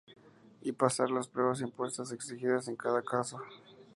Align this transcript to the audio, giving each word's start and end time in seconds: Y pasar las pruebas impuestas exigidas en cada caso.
Y 0.63 0.71
pasar 0.71 1.11
las 1.11 1.27
pruebas 1.27 1.61
impuestas 1.61 2.11
exigidas 2.11 2.67
en 2.67 2.75
cada 2.75 3.03
caso. 3.03 3.37